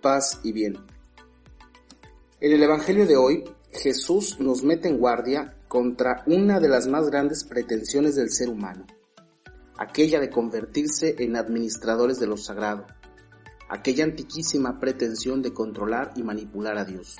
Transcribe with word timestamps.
paz 0.00 0.40
y 0.42 0.52
bien. 0.52 0.76
En 2.40 2.52
el 2.52 2.62
Evangelio 2.62 3.06
de 3.06 3.16
hoy, 3.16 3.44
Jesús 3.72 4.40
nos 4.40 4.64
mete 4.64 4.88
en 4.88 4.98
guardia 4.98 5.56
contra 5.68 6.22
una 6.26 6.58
de 6.58 6.68
las 6.68 6.86
más 6.86 7.06
grandes 7.08 7.44
pretensiones 7.44 8.16
del 8.16 8.30
ser 8.30 8.48
humano, 8.48 8.86
aquella 9.78 10.20
de 10.20 10.30
convertirse 10.30 11.16
en 11.18 11.36
administradores 11.36 12.18
de 12.18 12.26
lo 12.26 12.36
sagrado, 12.36 12.86
aquella 13.68 14.04
antiquísima 14.04 14.80
pretensión 14.80 15.42
de 15.42 15.52
controlar 15.52 16.12
y 16.16 16.22
manipular 16.22 16.78
a 16.78 16.84
Dios. 16.84 17.16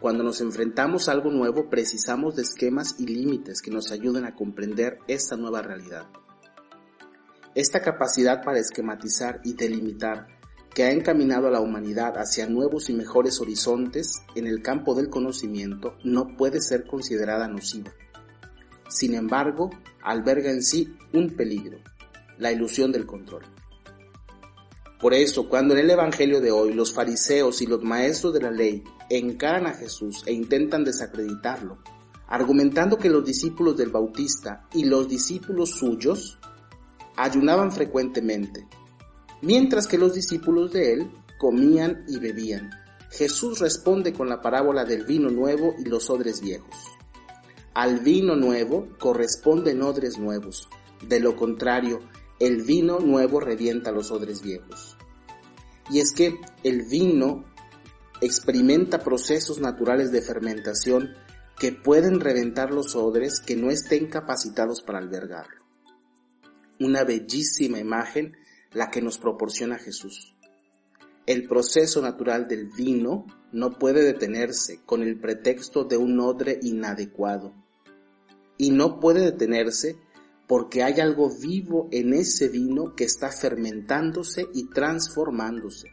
Cuando 0.00 0.22
nos 0.22 0.42
enfrentamos 0.42 1.08
a 1.08 1.12
algo 1.12 1.30
nuevo 1.30 1.70
precisamos 1.70 2.36
de 2.36 2.42
esquemas 2.42 2.96
y 2.98 3.06
límites 3.06 3.62
que 3.62 3.70
nos 3.70 3.90
ayuden 3.90 4.26
a 4.26 4.34
comprender 4.34 4.98
esta 5.08 5.36
nueva 5.36 5.62
realidad. 5.62 6.06
Esta 7.54 7.80
capacidad 7.80 8.42
para 8.42 8.58
esquematizar 8.58 9.40
y 9.44 9.54
delimitar 9.54 10.26
que 10.74 10.82
ha 10.82 10.90
encaminado 10.90 11.46
a 11.46 11.50
la 11.50 11.60
humanidad 11.60 12.18
hacia 12.18 12.48
nuevos 12.48 12.90
y 12.90 12.94
mejores 12.94 13.40
horizontes 13.40 14.22
en 14.34 14.46
el 14.46 14.60
campo 14.60 14.94
del 14.94 15.08
conocimiento 15.08 15.96
no 16.02 16.36
puede 16.36 16.60
ser 16.60 16.84
considerada 16.84 17.46
nociva. 17.46 17.92
Sin 18.88 19.14
embargo, 19.14 19.70
alberga 20.02 20.50
en 20.50 20.62
sí 20.62 20.96
un 21.12 21.30
peligro, 21.30 21.78
la 22.38 22.50
ilusión 22.50 22.90
del 22.90 23.06
control. 23.06 23.44
Por 25.00 25.14
eso, 25.14 25.48
cuando 25.48 25.74
en 25.74 25.80
el 25.80 25.90
Evangelio 25.90 26.40
de 26.40 26.50
hoy 26.50 26.72
los 26.72 26.92
fariseos 26.92 27.62
y 27.62 27.66
los 27.66 27.82
maestros 27.82 28.34
de 28.34 28.40
la 28.40 28.50
ley 28.50 28.82
encaran 29.10 29.66
a 29.66 29.74
Jesús 29.74 30.24
e 30.26 30.32
intentan 30.32 30.82
desacreditarlo, 30.82 31.78
argumentando 32.26 32.98
que 32.98 33.10
los 33.10 33.24
discípulos 33.24 33.76
del 33.76 33.90
Bautista 33.90 34.66
y 34.72 34.84
los 34.84 35.08
discípulos 35.08 35.70
suyos 35.70 36.38
ayunaban 37.16 37.70
frecuentemente, 37.70 38.66
mientras 39.44 39.86
que 39.86 39.98
los 39.98 40.14
discípulos 40.14 40.72
de 40.72 40.94
él 40.94 41.10
comían 41.38 42.04
y 42.08 42.18
bebían. 42.18 42.70
Jesús 43.10 43.60
responde 43.60 44.12
con 44.12 44.28
la 44.28 44.40
parábola 44.40 44.84
del 44.84 45.04
vino 45.04 45.30
nuevo 45.30 45.74
y 45.78 45.84
los 45.84 46.10
odres 46.10 46.40
viejos. 46.40 46.76
Al 47.74 48.00
vino 48.00 48.34
nuevo 48.36 48.88
corresponden 48.98 49.82
odres 49.82 50.18
nuevos, 50.18 50.68
de 51.06 51.20
lo 51.20 51.36
contrario, 51.36 52.00
el 52.40 52.62
vino 52.62 52.98
nuevo 52.98 53.40
revienta 53.40 53.92
los 53.92 54.10
odres 54.10 54.42
viejos. 54.42 54.96
Y 55.90 56.00
es 56.00 56.12
que 56.12 56.40
el 56.62 56.86
vino 56.86 57.44
experimenta 58.20 59.00
procesos 59.00 59.60
naturales 59.60 60.10
de 60.10 60.22
fermentación 60.22 61.14
que 61.58 61.72
pueden 61.72 62.20
reventar 62.20 62.72
los 62.72 62.96
odres 62.96 63.40
que 63.40 63.54
no 63.54 63.70
estén 63.70 64.06
capacitados 64.06 64.82
para 64.82 64.98
albergarlo 64.98 65.64
una 66.78 67.04
bellísima 67.04 67.78
imagen 67.78 68.36
la 68.74 68.90
que 68.90 69.00
nos 69.00 69.18
proporciona 69.18 69.78
Jesús. 69.78 70.34
El 71.26 71.48
proceso 71.48 72.02
natural 72.02 72.48
del 72.48 72.66
vino 72.66 73.26
no 73.50 73.78
puede 73.78 74.02
detenerse 74.02 74.80
con 74.84 75.02
el 75.02 75.18
pretexto 75.18 75.84
de 75.84 75.96
un 75.96 76.20
odre 76.20 76.58
inadecuado. 76.62 77.54
Y 78.58 78.70
no 78.70 79.00
puede 79.00 79.20
detenerse 79.20 79.96
porque 80.46 80.82
hay 80.82 81.00
algo 81.00 81.30
vivo 81.40 81.88
en 81.90 82.12
ese 82.12 82.48
vino 82.48 82.94
que 82.94 83.04
está 83.04 83.30
fermentándose 83.30 84.46
y 84.52 84.68
transformándose. 84.68 85.88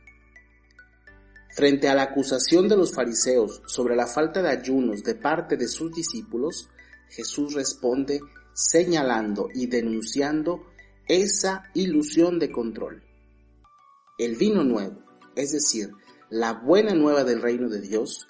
Frente 1.56 1.88
a 1.88 1.96
la 1.96 2.04
acusación 2.04 2.68
de 2.68 2.78
los 2.78 2.94
fariseos 2.94 3.62
sobre 3.68 3.96
la 3.96 4.08
falta 4.08 4.42
de 4.42 4.50
ayunos 4.50 5.04
de 5.04 5.16
parte 5.16 5.56
de 5.56 5.68
sus 5.68 5.94
discípulos, 5.94 6.70
Jesús 7.09 7.54
responde 7.54 8.20
señalando 8.54 9.48
y 9.54 9.68
denunciando 9.68 10.71
esa 11.08 11.64
ilusión 11.74 12.40
de 12.40 12.52
control. 12.52 13.04
El 14.18 14.36
vino 14.36 14.64
nuevo, 14.64 15.03
es 15.36 15.52
decir, 15.52 15.92
la 16.30 16.53
buena 16.53 16.94
nueva 16.94 17.24
del 17.24 17.42
reino 17.42 17.70
de 17.70 17.81
Dios, 17.81 18.28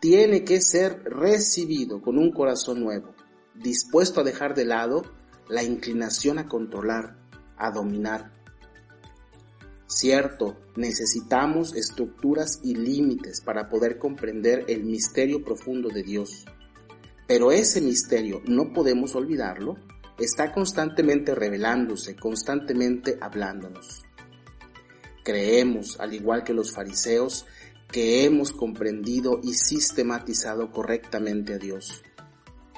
tiene 0.00 0.44
que 0.44 0.60
ser 0.60 1.02
recibido 1.04 2.02
con 2.02 2.18
un 2.18 2.32
corazón 2.32 2.80
nuevo, 2.80 3.14
dispuesto 3.54 4.20
a 4.20 4.24
dejar 4.24 4.54
de 4.54 4.64
lado 4.64 5.02
la 5.48 5.62
inclinación 5.62 6.38
a 6.38 6.48
controlar, 6.48 7.16
a 7.56 7.70
dominar. 7.70 8.32
Cierto, 9.86 10.56
necesitamos 10.74 11.74
estructuras 11.74 12.60
y 12.62 12.74
límites 12.74 13.40
para 13.40 13.68
poder 13.68 13.98
comprender 13.98 14.64
el 14.68 14.84
misterio 14.84 15.44
profundo 15.44 15.88
de 15.88 16.02
Dios, 16.02 16.46
pero 17.28 17.52
ese 17.52 17.80
misterio 17.80 18.40
no 18.44 18.72
podemos 18.72 19.14
olvidarlo 19.14 19.76
está 20.18 20.52
constantemente 20.52 21.34
revelándose, 21.34 22.16
constantemente 22.16 23.18
hablándonos. 23.20 24.02
Creemos, 25.24 25.98
al 26.00 26.14
igual 26.14 26.44
que 26.44 26.54
los 26.54 26.72
fariseos, 26.72 27.46
que 27.88 28.24
hemos 28.24 28.52
comprendido 28.52 29.40
y 29.42 29.54
sistematizado 29.54 30.72
correctamente 30.72 31.54
a 31.54 31.58
Dios. 31.58 32.02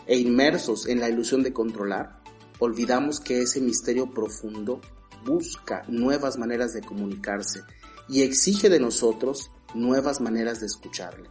E 0.06 0.18
inmersos 0.18 0.86
en 0.86 1.00
la 1.00 1.08
ilusión 1.08 1.42
de 1.42 1.52
controlar, 1.52 2.20
olvidamos 2.58 3.20
que 3.20 3.40
ese 3.40 3.60
misterio 3.60 4.12
profundo 4.12 4.80
busca 5.24 5.84
nuevas 5.88 6.36
maneras 6.36 6.74
de 6.74 6.82
comunicarse 6.82 7.62
y 8.08 8.22
exige 8.22 8.68
de 8.68 8.80
nosotros 8.80 9.50
nuevas 9.74 10.20
maneras 10.20 10.60
de 10.60 10.66
escucharle. 10.66 11.30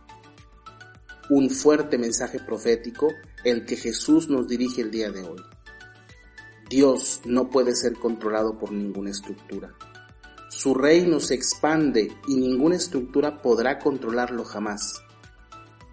Un 1.29 1.49
fuerte 1.49 1.97
mensaje 1.97 2.39
profético 2.39 3.09
el 3.43 3.65
que 3.65 3.75
Jesús 3.75 4.29
nos 4.29 4.47
dirige 4.47 4.81
el 4.81 4.91
día 4.91 5.11
de 5.11 5.23
hoy. 5.23 5.41
Dios 6.73 7.21
no 7.23 7.51
puede 7.51 7.75
ser 7.75 7.93
controlado 7.99 8.57
por 8.57 8.71
ninguna 8.71 9.11
estructura. 9.11 9.75
Su 10.49 10.73
reino 10.73 11.19
se 11.19 11.35
expande 11.35 12.11
y 12.27 12.35
ninguna 12.35 12.77
estructura 12.77 13.43
podrá 13.43 13.77
controlarlo 13.77 14.43
jamás. 14.43 15.03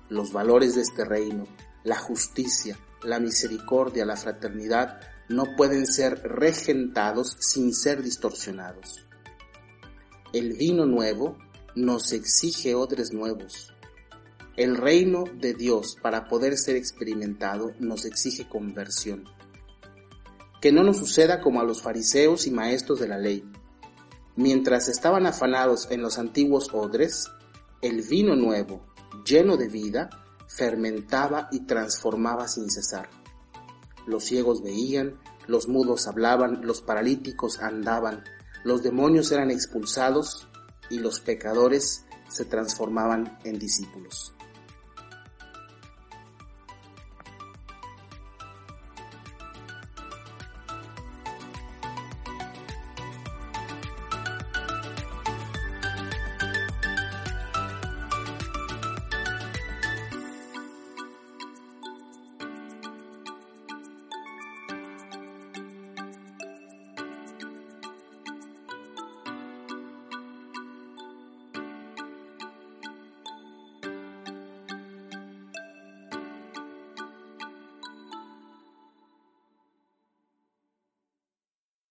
Los 0.09 0.33
valores 0.33 0.77
de 0.77 0.81
este 0.81 1.05
reino, 1.05 1.47
la 1.85 1.97
justicia, 1.97 2.79
la 3.03 3.21
misericordia, 3.21 4.07
la 4.07 4.17
fraternidad, 4.17 5.03
no 5.29 5.55
pueden 5.55 5.87
ser 5.87 6.23
regentados 6.23 7.37
sin 7.41 7.75
ser 7.75 8.03
distorsionados. 8.03 9.05
El 10.33 10.55
vino 10.55 10.87
nuevo 10.87 11.37
nos 11.75 12.11
exige 12.13 12.75
odres 12.75 13.13
nuevos. 13.13 13.75
El 14.57 14.79
reino 14.79 15.25
de 15.41 15.53
Dios, 15.53 15.99
para 16.01 16.27
poder 16.27 16.57
ser 16.57 16.77
experimentado, 16.77 17.75
nos 17.81 18.07
exige 18.07 18.49
conversión 18.49 19.29
que 20.60 20.72
no 20.72 20.82
nos 20.82 20.98
suceda 20.98 21.41
como 21.41 21.60
a 21.60 21.65
los 21.65 21.82
fariseos 21.82 22.47
y 22.47 22.50
maestros 22.50 23.00
de 23.00 23.09
la 23.09 23.19
ley. 23.19 23.44
Mientras 24.37 24.88
estaban 24.88 25.26
afanados 25.26 25.91
en 25.91 26.03
los 26.03 26.19
antiguos 26.19 26.71
odres, 26.72 27.31
el 27.82 28.03
vino 28.03 28.37
nuevo, 28.37 28.87
lleno 29.25 29.56
de 29.56 29.69
vida, 29.69 30.10
fermentaba 30.48 31.48
y 31.50 31.60
transformaba 31.60 32.48
sin 32.48 32.71
cesar. 32.71 33.09
Los 34.06 34.25
ciegos 34.25 34.62
veían, 34.62 35.19
los 35.47 35.69
mudos 35.69 36.06
hablaban, 36.06 36.60
los 36.62 36.82
paralíticos 36.82 37.60
andaban, 37.60 38.25
los 38.65 38.82
demonios 38.82 39.32
eran 39.32 39.50
expulsados 39.50 40.48
y 40.91 40.98
los 40.98 41.21
pecadores 41.21 42.04
se 42.28 42.44
transformaban 42.44 43.38
en 43.44 43.59
discípulos. 43.59 44.34